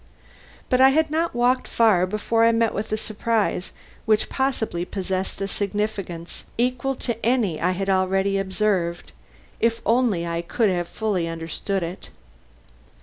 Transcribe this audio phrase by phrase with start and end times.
[0.67, 3.71] But I had not walked far before I met with a surprise
[4.07, 9.11] which possibly possessed a significance equal to anything I had already observed,
[9.59, 12.09] if only I could have fully understood it.